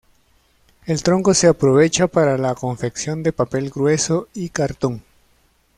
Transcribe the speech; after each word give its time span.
El 0.87 1.03
tronco 1.03 1.35
se 1.35 1.45
aprovecha 1.45 2.07
para 2.07 2.35
la 2.39 2.55
confección 2.55 3.21
de 3.21 3.33
papel 3.33 3.69
grueso 3.69 4.29
y 4.33 4.49
cartón. 4.49 5.03